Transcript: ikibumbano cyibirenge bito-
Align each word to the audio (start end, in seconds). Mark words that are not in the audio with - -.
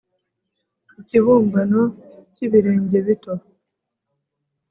ikibumbano 0.99 1.81
cyibirenge 2.33 2.97
bito- 3.05 3.33